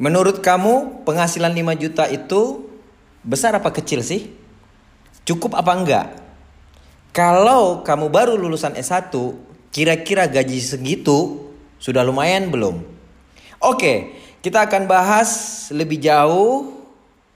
Menurut 0.00 0.40
kamu 0.40 1.04
penghasilan 1.04 1.52
5 1.52 1.76
juta 1.76 2.08
itu 2.08 2.64
besar 3.20 3.52
apa 3.52 3.68
kecil 3.68 4.00
sih? 4.00 4.32
Cukup 5.28 5.52
apa 5.52 5.76
enggak? 5.76 6.06
Kalau 7.12 7.84
kamu 7.84 8.08
baru 8.08 8.32
lulusan 8.40 8.80
S1, 8.80 9.12
kira-kira 9.68 10.24
gaji 10.24 10.56
segitu 10.56 11.52
sudah 11.76 12.00
lumayan 12.00 12.48
belum? 12.48 12.80
Oke, 13.60 14.16
kita 14.40 14.64
akan 14.64 14.88
bahas 14.88 15.68
lebih 15.68 16.00
jauh 16.00 16.80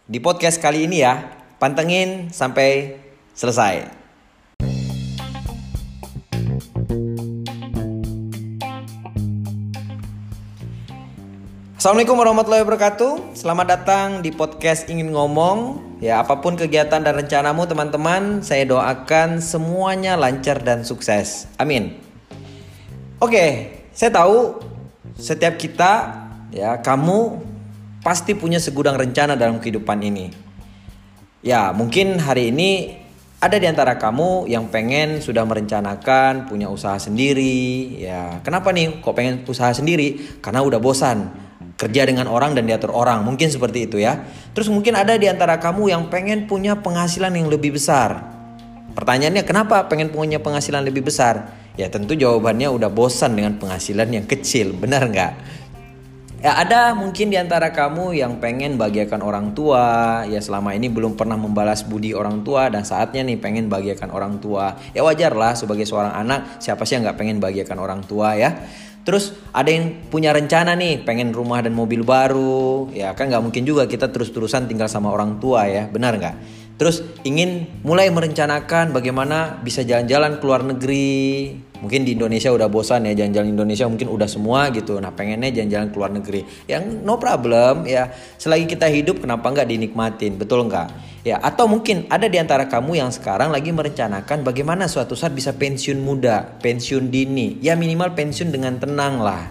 di 0.09 0.17
podcast 0.17 0.57
kali 0.57 0.89
ini 0.89 1.05
ya. 1.05 1.21
Pantengin 1.61 2.33
sampai 2.33 2.97
selesai. 3.37 4.04
Assalamualaikum 11.85 12.17
warahmatullahi 12.17 12.65
wabarakatuh. 12.65 13.37
Selamat 13.37 13.67
datang 13.77 14.25
di 14.25 14.33
podcast 14.33 14.89
ingin 14.89 15.13
ngomong. 15.13 15.85
Ya, 16.01 16.17
apa 16.17 16.41
pun 16.41 16.57
kegiatan 16.57 17.05
dan 17.05 17.13
rencanamu 17.13 17.69
teman-teman, 17.69 18.41
saya 18.41 18.65
doakan 18.65 19.45
semuanya 19.45 20.17
lancar 20.17 20.65
dan 20.65 20.81
sukses. 20.81 21.45
Amin. 21.61 22.01
Oke, 23.21 23.69
saya 23.93 24.09
tahu 24.17 24.65
setiap 25.21 25.61
kita 25.61 26.25
ya, 26.57 26.81
kamu 26.81 27.45
pasti 28.01 28.33
punya 28.33 28.57
segudang 28.65 28.97
rencana 28.97 29.37
dalam 29.37 29.61
kehidupan 29.61 30.01
ini. 30.01 30.33
Ya, 31.45 31.69
mungkin 31.77 32.17
hari 32.17 32.49
ini 32.49 32.97
ada 33.45 33.61
di 33.61 33.69
antara 33.69 34.01
kamu 34.01 34.49
yang 34.49 34.73
pengen 34.73 35.21
sudah 35.21 35.45
merencanakan 35.45 36.49
punya 36.49 36.73
usaha 36.73 36.97
sendiri. 36.97 38.01
Ya, 38.01 38.41
kenapa 38.41 38.73
nih 38.73 39.05
kok 39.05 39.13
pengen 39.13 39.45
usaha 39.45 39.69
sendiri? 39.77 40.41
Karena 40.41 40.65
udah 40.65 40.81
bosan 40.81 41.44
kerja 41.75 42.07
dengan 42.07 42.31
orang 42.31 42.55
dan 42.55 42.69
diatur 42.69 42.95
orang. 42.95 43.27
Mungkin 43.27 43.51
seperti 43.51 43.91
itu 43.91 43.99
ya. 43.99 44.23
Terus 44.55 44.71
mungkin 44.71 44.95
ada 44.95 45.19
di 45.19 45.27
antara 45.27 45.59
kamu 45.59 45.91
yang 45.91 46.03
pengen 46.13 46.47
punya 46.47 46.79
penghasilan 46.79 47.35
yang 47.35 47.51
lebih 47.51 47.75
besar. 47.75 48.23
Pertanyaannya 48.95 49.43
kenapa 49.43 49.91
pengen 49.91 50.15
punya 50.15 50.39
penghasilan 50.39 50.87
lebih 50.87 51.03
besar? 51.03 51.51
Ya 51.75 51.91
tentu 51.91 52.15
jawabannya 52.15 52.71
udah 52.71 52.87
bosan 52.87 53.35
dengan 53.35 53.59
penghasilan 53.59 54.07
yang 54.07 54.27
kecil. 54.31 54.71
Benar 54.71 55.11
nggak? 55.11 55.33
Ya 56.45 56.61
ada 56.61 56.93
mungkin 56.93 57.33
di 57.33 57.41
antara 57.41 57.73
kamu 57.73 58.21
yang 58.21 58.39
pengen 58.39 58.79
bagiakan 58.79 59.25
orang 59.25 59.57
tua. 59.57 60.23
Ya 60.31 60.39
selama 60.39 60.77
ini 60.77 60.87
belum 60.87 61.19
pernah 61.19 61.35
membalas 61.35 61.83
budi 61.83 62.15
orang 62.15 62.47
tua 62.47 62.71
dan 62.71 62.87
saatnya 62.87 63.27
nih 63.27 63.41
pengen 63.41 63.67
bagiakan 63.67 64.13
orang 64.15 64.39
tua. 64.39 64.79
Ya 64.95 65.03
wajar 65.03 65.35
lah 65.35 65.59
sebagai 65.59 65.89
seorang 65.89 66.15
anak 66.15 66.63
siapa 66.63 66.87
sih 66.87 67.01
yang 67.01 67.09
nggak 67.09 67.19
pengen 67.19 67.43
bagiakan 67.43 67.81
orang 67.83 68.05
tua 68.07 68.39
ya 68.39 68.55
Terus 69.05 69.37
ada 69.53 69.69
yang 69.69 70.09
punya 70.09 70.33
rencana 70.33 70.73
nih 70.73 71.05
pengen 71.05 71.37
rumah 71.37 71.61
dan 71.61 71.77
mobil 71.77 72.01
baru, 72.01 72.89
ya 72.89 73.13
kan 73.13 73.29
nggak 73.29 73.45
mungkin 73.45 73.69
juga 73.69 73.85
kita 73.85 74.09
terus-terusan 74.09 74.65
tinggal 74.65 74.89
sama 74.89 75.13
orang 75.13 75.37
tua 75.37 75.69
ya, 75.69 75.85
benar 75.93 76.17
nggak? 76.17 76.65
Terus 76.75 77.07
ingin 77.23 77.71
mulai 77.87 78.11
merencanakan 78.11 78.91
bagaimana 78.91 79.63
bisa 79.63 79.87
jalan-jalan 79.87 80.43
ke 80.43 80.45
luar 80.45 80.67
negeri. 80.67 81.55
Mungkin 81.85 82.03
di 82.03 82.17
Indonesia 82.17 82.51
udah 82.51 82.67
bosan 82.67 83.07
ya 83.07 83.15
jalan-jalan 83.15 83.55
Indonesia 83.55 83.87
mungkin 83.87 84.09
udah 84.11 84.27
semua 84.27 84.73
gitu. 84.75 84.99
Nah 84.99 85.15
pengennya 85.15 85.55
jalan-jalan 85.55 85.89
ke 85.93 85.97
luar 86.01 86.11
negeri. 86.11 86.41
Yang 86.67 86.99
no 87.07 87.21
problem 87.21 87.87
ya. 87.87 88.11
Selagi 88.41 88.67
kita 88.67 88.91
hidup 88.91 89.23
kenapa 89.23 89.55
nggak 89.55 89.69
dinikmatin, 89.71 90.35
betul 90.35 90.67
nggak? 90.67 91.14
Ya 91.25 91.41
atau 91.41 91.65
mungkin 91.65 92.05
ada 92.13 92.29
di 92.29 92.37
antara 92.37 92.69
kamu 92.69 93.01
yang 93.01 93.09
sekarang 93.09 93.49
lagi 93.49 93.73
merencanakan 93.73 94.45
bagaimana 94.45 94.85
suatu 94.85 95.17
saat 95.17 95.33
bisa 95.33 95.57
pensiun 95.57 95.97
muda, 95.97 96.61
pensiun 96.61 97.09
dini. 97.09 97.57
Ya 97.65 97.73
minimal 97.81 98.13
pensiun 98.13 98.53
dengan 98.53 98.77
tenang 98.77 99.25
lah. 99.25 99.49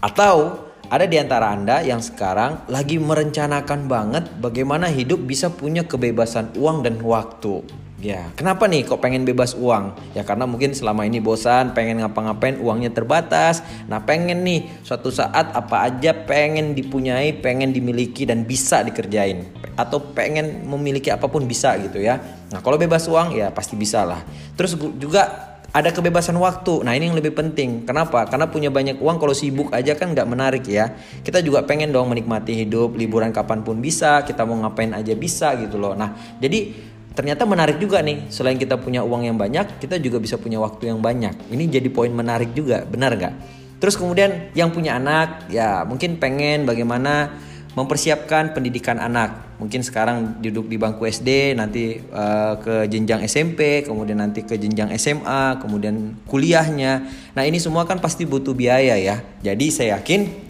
Atau 0.00 0.64
ada 0.88 1.04
di 1.04 1.20
antara 1.20 1.52
Anda 1.52 1.84
yang 1.84 2.00
sekarang 2.00 2.64
lagi 2.72 2.96
merencanakan 2.96 3.84
banget 3.84 4.24
bagaimana 4.40 4.88
hidup 4.88 5.20
bisa 5.28 5.52
punya 5.52 5.84
kebebasan 5.84 6.56
uang 6.56 6.80
dan 6.80 6.96
waktu. 7.04 7.60
Ya, 7.96 8.28
kenapa 8.36 8.68
nih 8.68 8.84
kok 8.84 9.00
pengen 9.00 9.24
bebas 9.24 9.56
uang? 9.56 9.96
Ya 10.12 10.20
karena 10.20 10.44
mungkin 10.44 10.76
selama 10.76 11.08
ini 11.08 11.16
bosan, 11.16 11.72
pengen 11.72 12.04
ngapa-ngapain 12.04 12.60
uangnya 12.60 12.92
terbatas. 12.92 13.64
Nah, 13.88 14.04
pengen 14.04 14.44
nih 14.44 14.68
suatu 14.84 15.08
saat 15.08 15.56
apa 15.56 15.88
aja 15.88 16.12
pengen 16.12 16.76
dipunyai, 16.76 17.40
pengen 17.40 17.72
dimiliki 17.72 18.28
dan 18.28 18.44
bisa 18.44 18.84
dikerjain. 18.84 19.48
Atau 19.80 20.12
pengen 20.12 20.68
memiliki 20.68 21.08
apa 21.08 21.24
pun 21.24 21.48
bisa 21.48 21.72
gitu 21.80 21.96
ya. 21.96 22.20
Nah, 22.52 22.60
kalau 22.60 22.76
bebas 22.76 23.08
uang 23.08 23.32
ya 23.32 23.48
pasti 23.48 23.80
bisa 23.80 24.04
lah. 24.04 24.20
Terus 24.60 24.76
juga 25.00 25.56
ada 25.76 25.92
kebebasan 25.92 26.40
waktu. 26.40 26.80
Nah 26.80 26.96
ini 26.96 27.12
yang 27.12 27.18
lebih 27.20 27.36
penting. 27.36 27.84
Kenapa? 27.84 28.24
Karena 28.24 28.48
punya 28.48 28.72
banyak 28.72 28.96
uang 28.96 29.20
kalau 29.20 29.36
sibuk 29.36 29.68
aja 29.76 29.92
kan 29.92 30.16
nggak 30.16 30.24
menarik 30.24 30.64
ya. 30.64 30.96
Kita 31.20 31.44
juga 31.44 31.68
pengen 31.68 31.92
dong 31.92 32.08
menikmati 32.08 32.56
hidup, 32.64 32.96
liburan 32.96 33.28
kapan 33.28 33.60
pun 33.60 33.84
bisa, 33.84 34.24
kita 34.24 34.48
mau 34.48 34.56
ngapain 34.64 34.96
aja 34.96 35.12
bisa 35.12 35.52
gitu 35.60 35.76
loh. 35.76 35.92
Nah 35.92 36.16
jadi 36.40 36.72
ternyata 37.16 37.48
menarik 37.48 37.80
juga 37.80 38.04
nih. 38.04 38.28
Selain 38.28 38.60
kita 38.60 38.76
punya 38.76 39.00
uang 39.00 39.24
yang 39.24 39.40
banyak, 39.40 39.80
kita 39.80 39.96
juga 39.96 40.20
bisa 40.20 40.36
punya 40.36 40.60
waktu 40.60 40.92
yang 40.92 41.00
banyak. 41.00 41.48
Ini 41.48 41.64
jadi 41.80 41.88
poin 41.88 42.12
menarik 42.12 42.52
juga, 42.52 42.84
benar 42.84 43.16
nggak? 43.16 43.34
Terus 43.80 43.96
kemudian 43.96 44.52
yang 44.52 44.68
punya 44.72 45.00
anak, 45.00 45.48
ya 45.48 45.84
mungkin 45.88 46.20
pengen 46.20 46.68
bagaimana 46.68 47.32
mempersiapkan 47.76 48.56
pendidikan 48.56 48.96
anak. 48.96 49.60
Mungkin 49.60 49.84
sekarang 49.84 50.40
duduk 50.40 50.68
di 50.68 50.76
bangku 50.80 51.04
SD, 51.04 51.56
nanti 51.56 52.00
uh, 52.12 52.56
ke 52.60 52.88
jenjang 52.88 53.24
SMP, 53.24 53.84
kemudian 53.84 54.20
nanti 54.20 54.44
ke 54.44 54.56
jenjang 54.56 54.92
SMA, 54.96 55.60
kemudian 55.60 56.16
kuliahnya. 56.24 57.04
Nah, 57.36 57.44
ini 57.44 57.60
semua 57.60 57.84
kan 57.84 58.00
pasti 58.00 58.24
butuh 58.24 58.56
biaya 58.56 58.96
ya. 58.96 59.20
Jadi 59.44 59.72
saya 59.72 60.00
yakin 60.00 60.45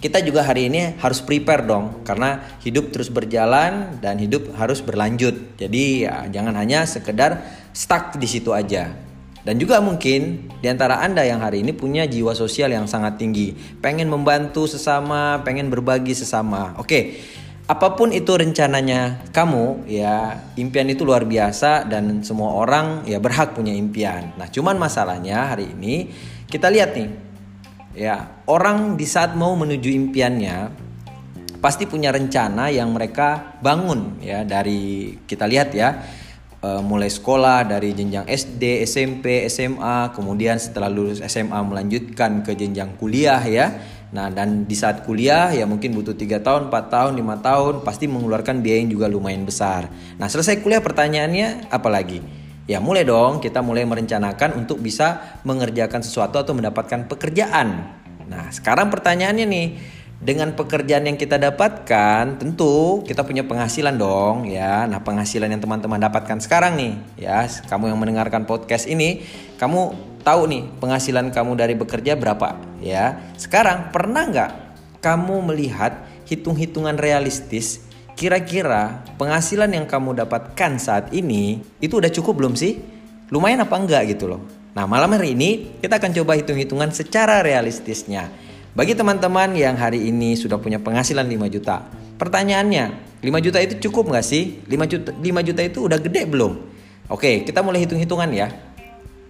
kita 0.00 0.20
juga 0.20 0.44
hari 0.44 0.68
ini 0.68 1.00
harus 1.00 1.24
prepare 1.24 1.64
dong 1.64 2.04
karena 2.04 2.44
hidup 2.60 2.92
terus 2.92 3.08
berjalan 3.08 3.96
dan 4.04 4.20
hidup 4.20 4.52
harus 4.60 4.84
berlanjut. 4.84 5.56
Jadi 5.56 6.04
ya 6.04 6.28
jangan 6.28 6.54
hanya 6.56 6.84
sekedar 6.84 7.40
stuck 7.72 8.16
di 8.20 8.28
situ 8.28 8.52
aja. 8.52 8.92
Dan 9.46 9.62
juga 9.62 9.78
mungkin 9.78 10.50
di 10.58 10.66
antara 10.66 10.98
Anda 11.06 11.22
yang 11.22 11.38
hari 11.38 11.62
ini 11.62 11.70
punya 11.70 12.02
jiwa 12.02 12.34
sosial 12.34 12.74
yang 12.74 12.90
sangat 12.90 13.14
tinggi, 13.14 13.54
pengen 13.78 14.10
membantu 14.10 14.66
sesama, 14.66 15.38
pengen 15.46 15.70
berbagi 15.70 16.18
sesama. 16.18 16.74
Oke, 16.82 17.22
apa 17.70 17.94
pun 17.94 18.10
itu 18.10 18.34
rencananya 18.34 19.30
kamu, 19.30 19.86
ya 19.86 20.42
impian 20.58 20.90
itu 20.90 21.06
luar 21.06 21.22
biasa 21.22 21.86
dan 21.86 22.26
semua 22.26 22.58
orang 22.58 23.06
ya 23.06 23.22
berhak 23.22 23.54
punya 23.54 23.70
impian. 23.70 24.34
Nah, 24.34 24.50
cuman 24.50 24.82
masalahnya 24.82 25.54
hari 25.54 25.70
ini 25.78 26.10
kita 26.50 26.66
lihat 26.66 26.98
nih, 26.98 27.25
ya 27.96 28.44
orang 28.44 29.00
di 29.00 29.08
saat 29.08 29.32
mau 29.32 29.56
menuju 29.56 29.88
impiannya 29.88 30.84
pasti 31.64 31.88
punya 31.88 32.12
rencana 32.12 32.68
yang 32.68 32.92
mereka 32.92 33.56
bangun 33.64 34.20
ya 34.20 34.44
dari 34.44 35.16
kita 35.24 35.48
lihat 35.48 35.72
ya 35.72 36.04
uh, 36.62 36.82
mulai 36.82 37.10
sekolah 37.10 37.66
dari 37.66 37.94
jenjang 37.94 38.26
SD, 38.26 38.84
SMP, 38.86 39.46
SMA, 39.46 40.10
kemudian 40.12 40.58
setelah 40.58 40.90
lulus 40.90 41.22
SMA 41.24 41.56
melanjutkan 41.62 42.42
ke 42.42 42.58
jenjang 42.58 42.96
kuliah 42.98 43.42
ya. 43.42 43.66
Nah 44.14 44.30
dan 44.30 44.64
di 44.64 44.76
saat 44.78 45.02
kuliah 45.02 45.50
ya 45.50 45.66
mungkin 45.66 45.92
butuh 45.92 46.14
3 46.14 46.38
tahun, 46.40 46.62
4 46.70 46.94
tahun, 46.94 47.12
5 47.18 47.46
tahun 47.46 47.74
pasti 47.82 48.06
mengeluarkan 48.06 48.62
biaya 48.62 48.78
yang 48.86 48.90
juga 48.92 49.06
lumayan 49.10 49.42
besar. 49.42 49.90
Nah 50.16 50.30
selesai 50.30 50.62
kuliah 50.62 50.80
pertanyaannya 50.80 51.70
apa 51.70 51.88
lagi? 51.90 52.22
Ya 52.66 52.82
mulai 52.82 53.06
dong. 53.06 53.38
Kita 53.38 53.62
mulai 53.62 53.86
merencanakan 53.86 54.58
untuk 54.58 54.82
bisa 54.82 55.38
mengerjakan 55.46 56.02
sesuatu 56.02 56.42
atau 56.42 56.52
mendapatkan 56.52 57.06
pekerjaan. 57.06 57.86
Nah 58.26 58.50
sekarang 58.50 58.90
pertanyaannya 58.90 59.46
nih 59.46 59.68
dengan 60.16 60.56
pekerjaan 60.56 61.04
yang 61.04 61.20
kita 61.20 61.36
dapatkan 61.36 62.40
tentu 62.40 63.04
kita 63.04 63.22
punya 63.22 63.46
penghasilan 63.46 63.94
dong 63.94 64.50
ya. 64.50 64.82
Nah 64.90 64.98
penghasilan 64.98 65.46
yang 65.46 65.62
teman-teman 65.62 66.02
dapatkan 66.02 66.42
sekarang 66.42 66.74
nih 66.74 66.94
ya. 67.22 67.46
Kamu 67.46 67.86
yang 67.86 67.98
mendengarkan 68.02 68.50
podcast 68.50 68.90
ini 68.90 69.22
kamu 69.62 69.94
tahu 70.26 70.50
nih 70.50 70.62
penghasilan 70.82 71.30
kamu 71.30 71.54
dari 71.54 71.78
bekerja 71.78 72.18
berapa 72.18 72.58
ya. 72.82 73.30
Sekarang 73.38 73.94
pernah 73.94 74.26
nggak 74.26 74.50
kamu 74.98 75.54
melihat 75.54 76.02
hitung-hitungan 76.26 76.98
realistis 76.98 77.86
kira-kira 78.16 79.04
penghasilan 79.20 79.70
yang 79.70 79.86
kamu 79.86 80.16
dapatkan 80.24 80.80
saat 80.80 81.12
ini 81.12 81.60
itu 81.78 82.00
udah 82.00 82.10
cukup 82.10 82.40
belum 82.40 82.56
sih 82.56 82.80
lumayan 83.28 83.62
apa 83.62 83.76
enggak 83.76 84.16
gitu 84.16 84.26
loh 84.26 84.42
nah 84.72 84.88
malam 84.88 85.12
hari 85.12 85.36
ini 85.36 85.78
kita 85.78 86.00
akan 86.00 86.16
coba 86.16 86.34
hitung-hitungan 86.40 86.90
secara 86.90 87.44
realistisnya 87.44 88.32
bagi 88.76 88.92
teman-teman 88.92 89.56
yang 89.56 89.72
hari 89.72 90.12
ini 90.12 90.36
sudah 90.36 90.60
punya 90.60 90.76
penghasilan 90.76 91.24
5 91.24 91.48
juta, 91.48 91.80
pertanyaannya, 92.20 92.84
5 93.24 93.40
juta 93.40 93.56
itu 93.64 93.88
cukup 93.88 94.12
nggak 94.12 94.20
sih? 94.20 94.60
5 94.68 94.84
juta, 94.84 95.16
5 95.16 95.48
juta 95.48 95.60
itu 95.64 95.78
udah 95.88 95.96
gede 95.96 96.28
belum? 96.28 96.52
Oke, 97.08 97.40
kita 97.48 97.64
mulai 97.64 97.88
hitung-hitungan 97.88 98.28
ya. 98.36 98.52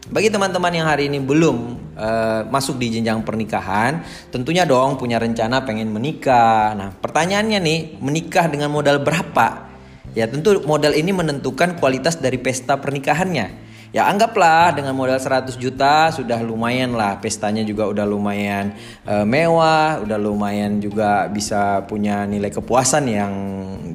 Bagi 0.06 0.30
teman-teman 0.30 0.70
yang 0.70 0.86
hari 0.86 1.10
ini 1.10 1.18
belum 1.18 1.56
uh, 1.98 2.46
masuk 2.46 2.78
di 2.78 2.94
jenjang 2.94 3.26
pernikahan, 3.26 4.06
tentunya 4.30 4.62
dong 4.62 4.94
punya 5.02 5.18
rencana 5.18 5.66
pengen 5.66 5.90
menikah. 5.90 6.78
Nah, 6.78 6.94
pertanyaannya 6.94 7.58
nih, 7.58 7.78
menikah 7.98 8.46
dengan 8.46 8.70
modal 8.70 9.02
berapa? 9.02 9.66
Ya, 10.14 10.30
tentu 10.30 10.62
modal 10.62 10.94
ini 10.94 11.10
menentukan 11.10 11.74
kualitas 11.82 12.22
dari 12.22 12.38
pesta 12.38 12.78
pernikahannya. 12.78 13.65
Ya 13.96 14.12
anggaplah 14.12 14.76
dengan 14.76 14.92
modal 14.92 15.16
100 15.16 15.56
juta 15.56 16.12
sudah 16.12 16.44
lumayan 16.44 16.92
lah 16.92 17.16
pestanya 17.16 17.64
juga 17.64 17.88
udah 17.88 18.04
lumayan 18.04 18.76
uh, 19.08 19.24
mewah, 19.24 20.04
udah 20.04 20.20
lumayan 20.20 20.84
juga 20.84 21.24
bisa 21.32 21.80
punya 21.88 22.28
nilai 22.28 22.52
kepuasan 22.52 23.08
yang 23.08 23.32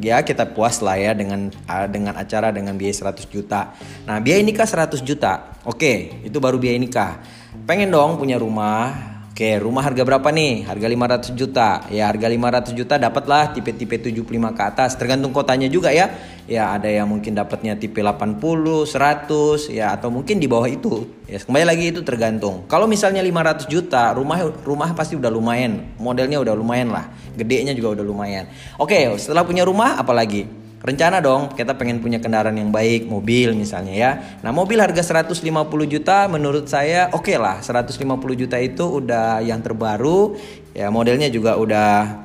ya 0.02 0.26
kita 0.26 0.58
puas 0.58 0.82
lah 0.82 0.98
ya 0.98 1.14
dengan 1.14 1.54
uh, 1.70 1.86
dengan 1.86 2.18
acara 2.18 2.50
dengan 2.50 2.74
biaya 2.82 3.14
100 3.14 3.30
juta. 3.30 3.78
Nah, 4.10 4.18
biaya 4.18 4.42
nikah 4.42 4.66
100 4.66 5.06
juta. 5.06 5.54
Oke, 5.70 6.26
itu 6.26 6.42
baru 6.42 6.58
biaya 6.58 6.82
nikah. 6.82 7.22
Pengen 7.70 7.94
dong 7.94 8.18
punya 8.18 8.42
rumah, 8.42 9.11
Oke, 9.32 9.56
rumah 9.64 9.80
harga 9.80 10.04
berapa 10.04 10.28
nih? 10.28 10.68
Harga 10.68 10.92
500 10.92 11.40
juta. 11.40 11.88
Ya, 11.88 12.12
harga 12.12 12.28
500 12.28 12.76
juta 12.76 13.00
dapatlah 13.00 13.56
tipe-tipe 13.56 13.96
75 13.96 14.28
ke 14.52 14.60
atas, 14.60 15.00
tergantung 15.00 15.32
kotanya 15.32 15.72
juga 15.72 15.88
ya. 15.96 16.12
Ya, 16.52 16.76
ada 16.76 16.92
yang 16.92 17.08
mungkin 17.08 17.32
dapatnya 17.32 17.80
tipe 17.80 18.04
80, 18.04 18.84
100 18.84 19.72
ya 19.72 19.96
atau 19.96 20.12
mungkin 20.12 20.36
di 20.36 20.52
bawah 20.52 20.68
itu. 20.68 21.08
Ya, 21.32 21.40
kembali 21.40 21.64
lagi 21.64 21.96
itu 21.96 22.04
tergantung. 22.04 22.68
Kalau 22.68 22.92
misalnya 22.92 23.24
500 23.24 23.72
juta, 23.72 24.12
rumah 24.12 24.52
rumah 24.68 24.92
pasti 24.92 25.16
udah 25.16 25.32
lumayan. 25.32 25.96
Modelnya 25.96 26.36
udah 26.44 26.52
lumayan 26.52 26.92
lah. 26.92 27.08
Gedenya 27.32 27.72
juga 27.72 27.96
udah 27.96 28.04
lumayan. 28.04 28.52
Oke, 28.84 29.16
setelah 29.16 29.48
punya 29.48 29.64
rumah 29.64 29.96
apalagi? 29.96 30.61
Rencana 30.82 31.22
dong 31.22 31.54
kita 31.54 31.78
pengen 31.78 32.02
punya 32.02 32.18
kendaraan 32.18 32.58
yang 32.58 32.74
baik 32.74 33.06
mobil 33.06 33.54
misalnya 33.54 33.94
ya. 33.94 34.12
Nah 34.42 34.50
mobil 34.50 34.82
harga 34.82 35.02
150 35.02 35.46
juta 35.86 36.26
menurut 36.26 36.66
saya 36.66 37.14
oke 37.14 37.30
okay 37.30 37.38
lah 37.38 37.62
150 37.62 38.02
juta 38.34 38.58
itu 38.58 38.84
udah 38.84 39.46
yang 39.46 39.62
terbaru. 39.62 40.36
Ya 40.74 40.90
modelnya 40.90 41.30
juga 41.30 41.56
udah 41.58 42.22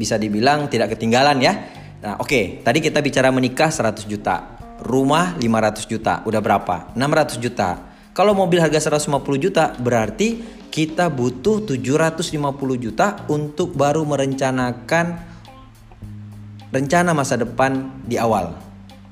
bisa 0.00 0.16
dibilang 0.16 0.72
tidak 0.72 0.96
ketinggalan 0.96 1.36
ya. 1.44 1.52
Nah 2.00 2.16
oke 2.16 2.28
okay, 2.28 2.44
tadi 2.64 2.80
kita 2.80 3.04
bicara 3.04 3.28
menikah 3.28 3.68
100 3.68 4.08
juta. 4.08 4.56
Rumah 4.80 5.36
500 5.36 5.84
juta 5.84 6.24
udah 6.24 6.40
berapa? 6.40 6.96
600 6.96 7.36
juta. 7.36 7.92
Kalau 8.16 8.32
mobil 8.32 8.58
harga 8.58 8.88
150 8.90 9.12
juta 9.36 9.76
berarti 9.76 10.40
kita 10.72 11.10
butuh 11.12 11.68
750 11.68 12.32
juta 12.80 13.20
untuk 13.28 13.76
baru 13.76 14.06
merencanakan 14.08 15.29
rencana 16.70 17.14
masa 17.14 17.38
depan 17.38 18.02
di 18.06 18.16
awal. 18.16 18.54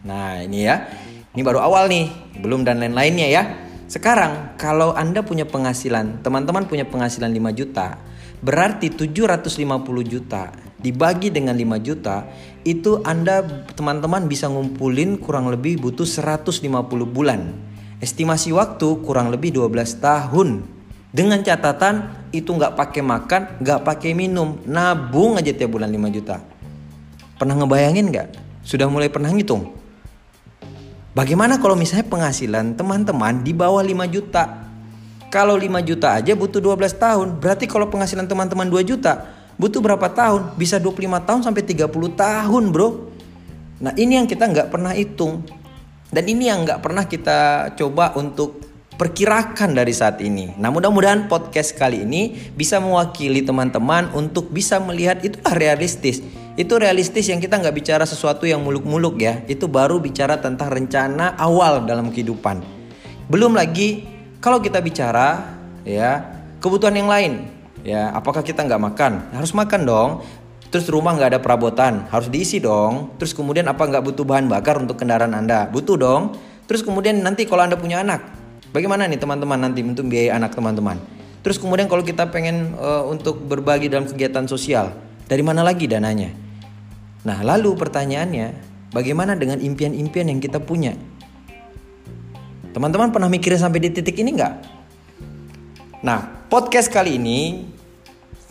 Nah, 0.06 0.42
ini 0.42 0.66
ya. 0.66 0.86
Ini 1.34 1.42
baru 1.44 1.62
awal 1.62 1.86
nih, 1.90 2.06
belum 2.42 2.66
dan 2.66 2.82
lain-lainnya 2.82 3.28
ya. 3.30 3.42
Sekarang 3.88 4.58
kalau 4.60 4.92
Anda 4.92 5.22
punya 5.22 5.46
penghasilan, 5.46 6.20
teman-teman 6.20 6.66
punya 6.66 6.84
penghasilan 6.84 7.30
5 7.30 7.52
juta, 7.56 7.96
berarti 8.44 8.92
750 8.92 9.64
juta 10.04 10.52
dibagi 10.78 11.32
dengan 11.32 11.56
5 11.56 11.78
juta, 11.80 12.28
itu 12.68 13.00
Anda 13.02 13.40
teman-teman 13.74 14.28
bisa 14.28 14.46
ngumpulin 14.50 15.16
kurang 15.16 15.48
lebih 15.48 15.80
butuh 15.80 16.04
150 16.04 16.60
bulan. 17.08 17.54
Estimasi 17.98 18.54
waktu 18.54 19.02
kurang 19.02 19.32
lebih 19.34 19.56
12 19.56 19.98
tahun. 19.98 20.62
Dengan 21.08 21.40
catatan 21.40 22.28
itu 22.30 22.52
nggak 22.52 22.76
pakai 22.76 23.00
makan, 23.00 23.42
nggak 23.64 23.80
pakai 23.82 24.12
minum, 24.12 24.60
nabung 24.68 25.40
aja 25.40 25.50
tiap 25.56 25.72
bulan 25.72 25.88
5 25.88 26.12
juta. 26.12 26.44
Pernah 27.38 27.54
ngebayangin 27.54 28.10
nggak? 28.10 28.28
Sudah 28.66 28.90
mulai 28.90 29.06
pernah 29.06 29.30
ngitung? 29.30 29.70
Bagaimana 31.14 31.62
kalau 31.62 31.78
misalnya 31.78 32.10
penghasilan 32.10 32.74
teman-teman 32.74 33.46
di 33.46 33.54
bawah 33.54 33.78
5 33.78 34.10
juta? 34.10 34.66
Kalau 35.30 35.54
5 35.54 35.78
juta 35.86 36.18
aja 36.18 36.34
butuh 36.34 36.58
12 36.58 36.98
tahun. 36.98 37.38
Berarti 37.38 37.70
kalau 37.70 37.86
penghasilan 37.86 38.26
teman-teman 38.26 38.66
2 38.66 38.82
juta, 38.82 39.22
butuh 39.54 39.78
berapa 39.78 40.10
tahun? 40.10 40.58
Bisa 40.58 40.82
25 40.82 41.22
tahun 41.22 41.40
sampai 41.46 41.62
30 41.62 41.86
tahun 42.18 42.64
bro. 42.74 43.14
Nah 43.86 43.94
ini 43.94 44.18
yang 44.18 44.26
kita 44.26 44.50
nggak 44.50 44.74
pernah 44.74 44.90
hitung. 44.90 45.46
Dan 46.10 46.26
ini 46.26 46.50
yang 46.50 46.66
nggak 46.66 46.82
pernah 46.82 47.06
kita 47.06 47.70
coba 47.78 48.18
untuk 48.18 48.66
perkirakan 48.98 49.78
dari 49.78 49.94
saat 49.94 50.18
ini. 50.18 50.58
Nah 50.58 50.74
mudah-mudahan 50.74 51.30
podcast 51.30 51.78
kali 51.78 52.02
ini 52.02 52.34
bisa 52.58 52.82
mewakili 52.82 53.46
teman-teman 53.46 54.10
untuk 54.10 54.50
bisa 54.50 54.82
melihat 54.82 55.22
itu 55.22 55.38
realistis 55.54 56.18
itu 56.58 56.74
realistis 56.74 57.30
yang 57.30 57.38
kita 57.38 57.54
nggak 57.54 57.70
bicara 57.70 58.02
sesuatu 58.02 58.42
yang 58.42 58.58
muluk-muluk 58.58 59.14
ya. 59.22 59.46
Itu 59.46 59.70
baru 59.70 60.02
bicara 60.02 60.42
tentang 60.42 60.74
rencana 60.74 61.38
awal 61.38 61.86
dalam 61.86 62.10
kehidupan. 62.10 62.58
Belum 63.30 63.54
lagi 63.54 64.02
kalau 64.42 64.58
kita 64.58 64.82
bicara 64.82 65.54
ya 65.86 66.26
kebutuhan 66.58 66.98
yang 66.98 67.06
lain. 67.06 67.46
Ya, 67.86 68.10
apakah 68.10 68.42
kita 68.42 68.66
nggak 68.66 68.82
makan? 68.90 69.30
Harus 69.38 69.54
makan 69.54 69.86
dong. 69.86 70.10
Terus 70.74 70.90
rumah 70.90 71.14
nggak 71.14 71.38
ada 71.38 71.40
perabotan, 71.40 72.10
harus 72.10 72.26
diisi 72.26 72.58
dong. 72.58 73.14
Terus 73.22 73.38
kemudian 73.38 73.70
apa 73.70 73.86
nggak 73.86 74.02
butuh 74.02 74.26
bahan 74.26 74.50
bakar 74.50 74.82
untuk 74.82 74.98
kendaraan 74.98 75.38
Anda? 75.38 75.70
Butuh 75.70 75.94
dong. 75.94 76.34
Terus 76.66 76.82
kemudian 76.82 77.22
nanti 77.22 77.46
kalau 77.46 77.70
Anda 77.70 77.78
punya 77.78 78.02
anak, 78.02 78.26
bagaimana 78.74 79.06
nih 79.06 79.22
teman-teman 79.22 79.62
nanti 79.62 79.80
untuk 79.86 80.10
biaya 80.10 80.34
anak 80.34 80.58
teman-teman? 80.58 80.98
Terus 81.46 81.56
kemudian 81.62 81.86
kalau 81.86 82.02
kita 82.02 82.28
pengen 82.34 82.74
uh, 82.76 83.06
untuk 83.06 83.40
berbagi 83.46 83.86
dalam 83.86 84.10
kegiatan 84.10 84.44
sosial, 84.50 84.92
dari 85.30 85.40
mana 85.40 85.62
lagi 85.62 85.86
dananya? 85.86 86.47
Nah, 87.26 87.42
lalu 87.42 87.74
pertanyaannya, 87.74 88.54
bagaimana 88.94 89.34
dengan 89.34 89.58
impian-impian 89.58 90.30
yang 90.30 90.38
kita 90.38 90.62
punya? 90.62 90.94
Teman-teman 92.70 93.10
pernah 93.10 93.26
mikirin 93.26 93.58
sampai 93.58 93.82
di 93.82 93.90
titik 93.90 94.14
ini 94.22 94.38
nggak? 94.38 94.54
Nah, 96.06 96.46
podcast 96.46 96.86
kali 96.94 97.18
ini 97.18 97.66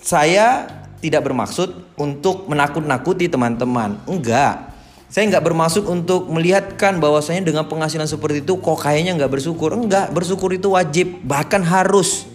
saya 0.03 0.67
tidak 0.99 1.31
bermaksud 1.31 1.95
untuk 1.95 2.49
menakut-nakuti 2.51 3.31
teman-teman. 3.31 4.03
Enggak. 4.03 4.75
Saya 5.07 5.31
nggak 5.31 5.45
bermaksud 5.47 5.87
untuk 5.87 6.27
melihatkan 6.27 6.99
bahwasanya 6.99 7.47
dengan 7.47 7.63
penghasilan 7.71 8.11
seperti 8.11 8.43
itu 8.43 8.59
kok 8.59 8.83
kayaknya 8.83 9.15
nggak 9.15 9.39
bersyukur. 9.39 9.71
Enggak, 9.71 10.11
bersyukur 10.11 10.51
itu 10.51 10.75
wajib, 10.75 11.23
bahkan 11.23 11.63
harus. 11.63 12.27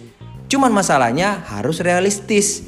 Cuman 0.49 0.73
masalahnya 0.73 1.45
harus 1.53 1.77
realistis. 1.77 2.65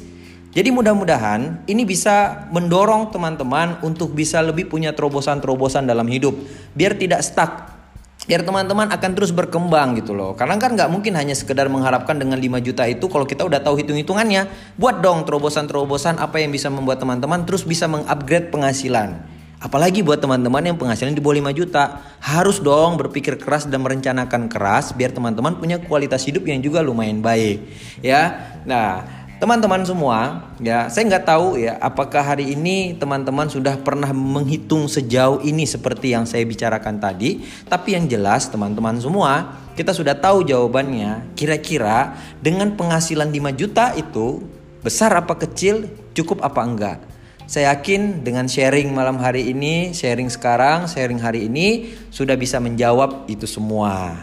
Jadi 0.56 0.72
mudah-mudahan 0.72 1.68
ini 1.68 1.84
bisa 1.84 2.48
mendorong 2.48 3.12
teman-teman 3.12 3.76
untuk 3.84 4.16
bisa 4.16 4.40
lebih 4.40 4.72
punya 4.72 4.96
terobosan-terobosan 4.96 5.84
dalam 5.84 6.08
hidup. 6.08 6.32
Biar 6.72 6.96
tidak 6.96 7.20
stuck. 7.20 7.76
Biar 8.24 8.40
teman-teman 8.40 8.88
akan 8.88 9.10
terus 9.12 9.36
berkembang 9.36 10.00
gitu 10.00 10.16
loh. 10.16 10.32
Karena 10.32 10.56
kan 10.56 10.72
nggak 10.72 10.88
mungkin 10.88 11.12
hanya 11.12 11.36
sekedar 11.36 11.68
mengharapkan 11.68 12.16
dengan 12.16 12.40
5 12.40 12.56
juta 12.64 12.88
itu 12.88 13.04
kalau 13.04 13.28
kita 13.28 13.44
udah 13.44 13.60
tahu 13.60 13.76
hitung-hitungannya. 13.84 14.48
Buat 14.80 15.04
dong 15.04 15.28
terobosan-terobosan 15.28 16.16
apa 16.16 16.40
yang 16.40 16.48
bisa 16.48 16.72
membuat 16.72 17.04
teman-teman 17.04 17.44
terus 17.44 17.60
bisa 17.60 17.84
mengupgrade 17.84 18.48
penghasilan. 18.48 19.36
Apalagi 19.60 20.00
buat 20.00 20.20
teman-teman 20.24 20.72
yang 20.72 20.80
penghasilan 20.80 21.12
di 21.12 21.20
bawah 21.20 21.36
5 21.36 21.52
juta. 21.52 22.00
Harus 22.24 22.64
dong 22.64 22.96
berpikir 22.96 23.36
keras 23.36 23.68
dan 23.68 23.84
merencanakan 23.84 24.48
keras 24.48 24.96
biar 24.96 25.12
teman-teman 25.12 25.52
punya 25.60 25.76
kualitas 25.84 26.24
hidup 26.24 26.48
yang 26.48 26.64
juga 26.64 26.80
lumayan 26.80 27.20
baik. 27.20 27.60
Ya. 28.00 28.52
Nah, 28.66 29.15
Teman-teman 29.36 29.84
semua, 29.84 30.48
ya 30.56 30.88
saya 30.88 31.12
nggak 31.12 31.28
tahu 31.28 31.60
ya 31.60 31.76
apakah 31.84 32.24
hari 32.24 32.56
ini 32.56 32.96
teman-teman 32.96 33.44
sudah 33.52 33.76
pernah 33.76 34.08
menghitung 34.08 34.88
sejauh 34.88 35.44
ini 35.44 35.68
seperti 35.68 36.16
yang 36.16 36.24
saya 36.24 36.40
bicarakan 36.48 36.96
tadi. 36.96 37.44
Tapi 37.68 38.00
yang 38.00 38.08
jelas 38.08 38.48
teman-teman 38.48 38.96
semua, 38.96 39.60
kita 39.76 39.92
sudah 39.92 40.16
tahu 40.16 40.40
jawabannya. 40.40 41.36
Kira-kira 41.36 42.16
dengan 42.40 42.80
penghasilan 42.80 43.28
5 43.28 43.60
juta 43.60 43.92
itu 43.92 44.40
besar 44.80 45.12
apa 45.12 45.36
kecil, 45.36 45.84
cukup 46.16 46.40
apa 46.40 46.60
enggak? 46.64 46.98
Saya 47.44 47.76
yakin 47.76 48.24
dengan 48.24 48.48
sharing 48.48 48.88
malam 48.88 49.20
hari 49.20 49.52
ini, 49.52 49.92
sharing 49.92 50.32
sekarang, 50.32 50.88
sharing 50.88 51.20
hari 51.20 51.44
ini 51.44 51.92
sudah 52.08 52.40
bisa 52.40 52.56
menjawab 52.56 53.28
itu 53.28 53.44
semua. 53.44 54.16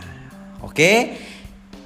Oke? 0.66 1.22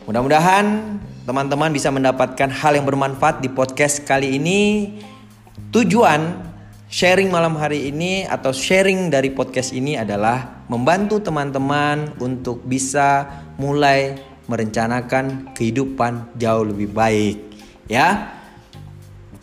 Mudah-mudahan 0.07 0.95
teman-teman 1.27 1.75
bisa 1.75 1.91
mendapatkan 1.91 2.47
hal 2.47 2.79
yang 2.79 2.87
bermanfaat 2.87 3.43
di 3.43 3.51
podcast 3.51 3.99
kali 4.07 4.39
ini. 4.39 4.95
Tujuan 5.75 6.39
sharing 6.87 7.27
malam 7.27 7.59
hari 7.59 7.91
ini 7.91 8.23
atau 8.23 8.55
sharing 8.55 9.11
dari 9.11 9.35
podcast 9.35 9.75
ini 9.75 9.99
adalah 9.99 10.63
membantu 10.71 11.19
teman-teman 11.19 12.15
untuk 12.23 12.63
bisa 12.63 13.27
mulai 13.59 14.15
merencanakan 14.47 15.51
kehidupan 15.51 16.31
jauh 16.39 16.63
lebih 16.63 16.95
baik. 16.95 17.43
Ya. 17.91 18.31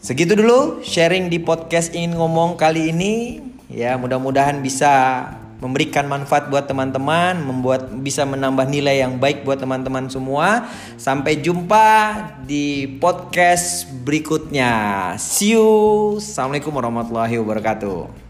Segitu 0.01 0.41
dulu 0.41 0.81
sharing 0.81 1.29
di 1.29 1.37
podcast 1.37 1.93
ingin 1.93 2.17
ngomong 2.17 2.57
kali 2.57 2.97
ini. 2.97 3.45
Ya, 3.69 4.01
mudah-mudahan 4.01 4.65
bisa 4.65 5.29
memberikan 5.65 6.05
manfaat 6.05 6.53
buat 6.53 6.69
teman-teman, 6.69 7.41
membuat 7.41 7.89
bisa 8.05 8.29
menambah 8.29 8.69
nilai 8.69 9.01
yang 9.01 9.17
baik 9.17 9.49
buat 9.49 9.57
teman-teman 9.57 10.13
semua. 10.13 10.69
Sampai 11.01 11.41
jumpa 11.41 11.89
di 12.45 13.01
podcast 13.01 13.89
berikutnya. 14.05 15.17
See 15.17 15.57
you. 15.57 16.21
Assalamualaikum 16.21 16.77
warahmatullahi 16.77 17.41
wabarakatuh. 17.41 18.24